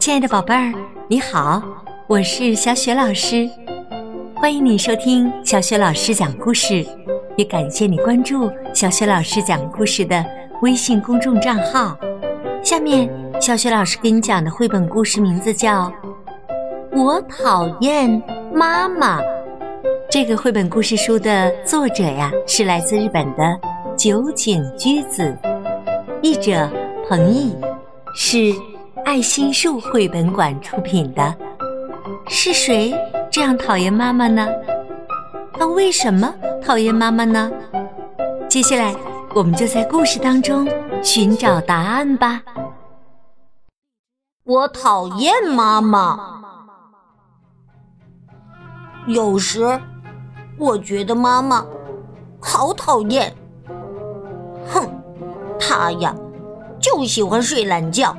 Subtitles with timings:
[0.00, 0.72] 亲爱的宝贝儿，
[1.08, 1.62] 你好，
[2.06, 3.48] 我是小雪老师，
[4.36, 6.86] 欢迎你收听小雪老师讲故事，
[7.36, 10.24] 也感谢你关注小雪老师讲故事的
[10.62, 11.96] 微信公众账号。
[12.62, 13.10] 下面，
[13.40, 15.90] 小雪老师给你讲的绘本故事名字叫
[16.92, 18.22] 《我讨厌
[18.54, 19.20] 妈妈》。
[20.10, 23.60] 这个绘本故事书的作者呀，是来自日本的
[23.96, 25.36] 酒井居子，
[26.22, 26.70] 译者
[27.08, 27.54] 彭毅，
[28.14, 28.54] 是
[29.04, 31.34] 爱心树绘本馆出品的。
[32.26, 32.92] 是谁
[33.30, 34.48] 这样讨厌妈妈呢？
[35.52, 37.52] 他为什么讨厌妈妈呢？
[38.48, 38.94] 接下来，
[39.34, 40.66] 我们就在故事当中
[41.02, 42.42] 寻找答案吧。
[44.44, 46.42] 我讨厌妈妈，
[49.06, 49.80] 有时。
[50.56, 51.66] 我觉得妈妈
[52.40, 53.34] 好讨厌，
[54.68, 54.88] 哼，
[55.58, 56.14] 她呀
[56.80, 58.16] 就喜欢睡懒觉。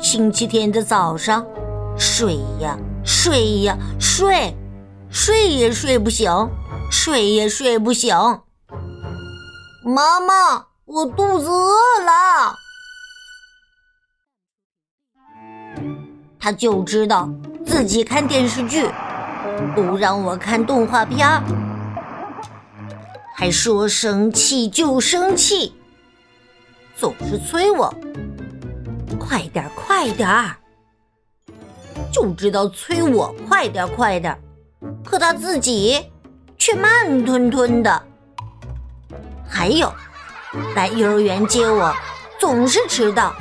[0.00, 1.44] 星期天的早上，
[1.96, 4.56] 睡呀睡呀睡，
[5.10, 6.30] 睡也睡不醒，
[6.90, 8.14] 睡也睡不醒。
[9.84, 11.72] 妈妈，我肚子饿
[12.04, 12.54] 了。
[16.38, 17.28] 他就知道
[17.66, 18.88] 自己看电视剧。
[19.74, 21.26] 不让我看动画片，
[23.34, 25.72] 还说生气就生气，
[26.96, 27.92] 总是催我
[29.28, 30.56] 快点快点儿，
[32.10, 34.40] 就知道催我快点快点儿，
[35.04, 36.10] 可他自己
[36.56, 38.02] 却慢吞吞的。
[39.46, 39.92] 还有，
[40.74, 41.94] 来幼儿园接我
[42.40, 43.34] 总是迟到，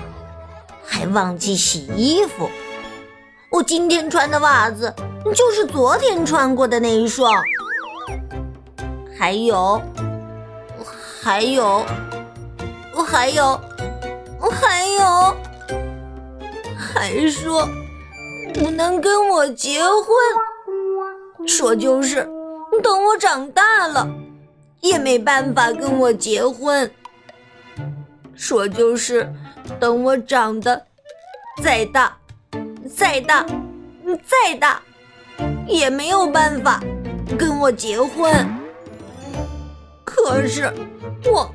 [0.85, 2.49] 还忘记洗衣服。
[3.49, 4.93] 我今天穿的袜子。
[5.35, 7.33] 就是昨天穿过的那一双，
[9.17, 9.81] 还有，
[11.21, 11.85] 还有，
[13.05, 13.59] 还有，
[14.39, 15.35] 还有，
[16.77, 17.67] 还说
[18.53, 22.27] 不能跟我结婚，说就是
[22.83, 24.07] 等我长大了
[24.81, 26.89] 也没办法跟我结婚，
[28.35, 29.33] 说就是
[29.79, 30.85] 等我长得
[31.63, 32.15] 再大，
[32.95, 33.45] 再大，
[34.25, 34.81] 再大。
[35.67, 36.81] 也没有办法
[37.37, 38.33] 跟我结婚，
[40.03, 40.73] 可是
[41.25, 41.53] 我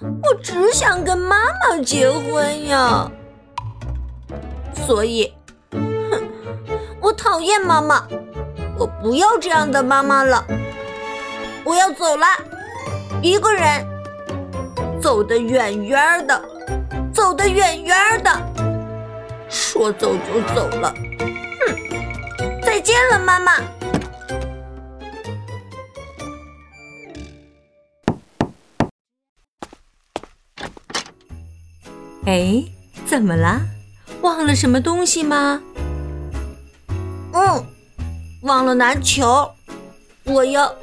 [0.00, 1.36] 我只想跟妈
[1.68, 3.10] 妈结婚呀，
[4.88, 5.30] 所以，
[5.70, 5.78] 哼，
[6.98, 8.08] 我讨厌妈妈，
[8.78, 10.42] 我不要这样的妈妈了，
[11.62, 12.26] 我要走了，
[13.20, 13.86] 一个人
[14.98, 16.42] 走得远远的，
[17.12, 18.30] 走得远远的，
[19.50, 20.94] 说走就走了。
[22.40, 23.52] 哼再见了，妈妈。
[32.24, 32.64] 哎，
[33.04, 33.60] 怎么了？
[34.20, 35.60] 忘了什么东西吗？
[37.32, 37.64] 嗯，
[38.42, 39.50] 忘了拿球，
[40.24, 40.74] 我要，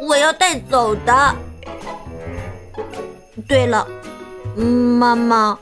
[0.00, 1.34] 我要带走的。
[3.48, 3.86] 对了，
[4.56, 5.58] 妈妈，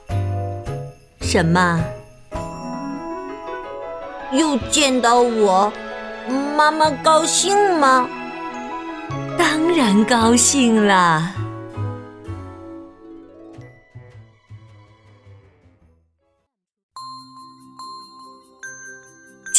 [1.20, 1.80] 什么？
[4.32, 5.72] 又见到我，
[6.56, 8.08] 妈妈高兴吗？
[9.38, 11.34] 当然高兴了。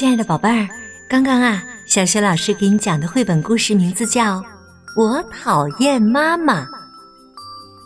[0.02, 0.68] 亲爱的宝贝儿，
[1.08, 4.40] 刚刚啊，小雪老师给你讲的绘本故事名字叫
[4.96, 6.64] 《我讨厌妈妈》。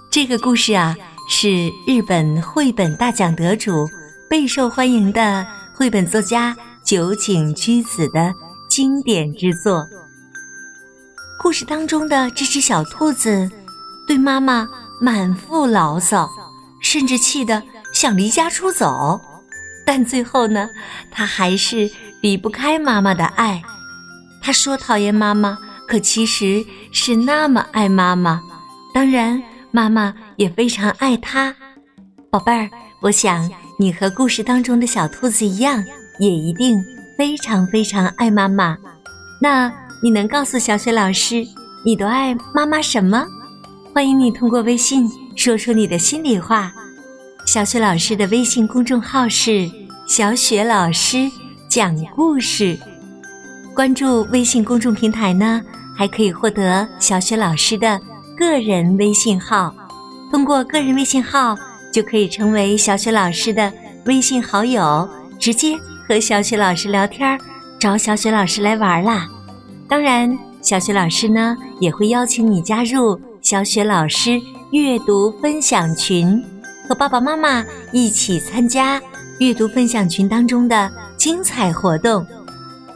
[0.10, 0.96] 这个故事啊，
[1.28, 3.86] 是日本绘本大奖得主、
[4.30, 6.56] 备受欢迎的绘本作家。
[6.86, 8.34] 酒井居子的
[8.70, 9.86] 经典之作。
[11.44, 13.52] 故事当中的这只小兔子，
[14.08, 14.66] 对妈妈
[15.02, 16.30] 满腹牢骚，
[16.80, 17.62] 甚至气得
[17.92, 19.20] 想离家出走。
[19.86, 20.70] 但最后呢，
[21.12, 21.90] 他还是
[22.22, 23.62] 离不开妈妈的爱。
[24.42, 25.58] 他说讨厌妈妈，
[25.88, 28.42] 可其实是那么爱妈妈。
[28.94, 29.42] 当然，
[29.72, 31.56] 妈妈也非常爱他。
[32.30, 32.70] 宝贝儿，
[33.02, 35.84] 我想你和故事当中的小兔子一样。
[36.18, 36.82] 也一定
[37.18, 38.78] 非常非常爱妈妈。
[39.42, 39.70] 那
[40.02, 41.46] 你能告诉小雪老师，
[41.84, 43.28] 你都爱妈妈什么？
[43.94, 46.72] 欢迎你通过微信说出你的心里话。
[47.46, 49.70] 小雪老师的微信公众号是
[50.08, 51.30] “小雪老师
[51.68, 52.78] 讲故事”。
[53.74, 55.60] 关注微信公众平台呢，
[55.98, 58.00] 还可以获得小雪老师的
[58.38, 59.74] 个人微信号。
[60.30, 61.58] 通过个人微信号，
[61.92, 63.74] 就可以成为小雪老师的
[64.06, 65.10] 微信好友，
[65.40, 65.76] 直接。
[66.08, 67.36] 和小雪老师聊天，
[67.80, 69.28] 找小雪老师来玩啦。
[69.88, 74.40] 当然，小雪老师呢也会邀请你加入小雪老师
[74.72, 76.40] 阅读分享群，
[76.88, 79.02] 和爸爸妈妈一起参加
[79.40, 82.26] 阅读分享群当中的精彩活动。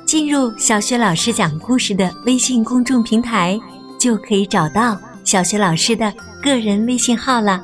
[0.06, 3.60] 进入小雪老师讲故事的微信公众平台，
[4.00, 7.64] 就可以找到小雪老师的个人微信号了。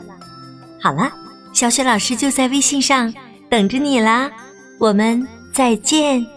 [0.80, 1.12] 好了，
[1.54, 3.12] 小雪老师就在微信上
[3.50, 4.30] 等着你啦，
[4.78, 6.35] 我们再见。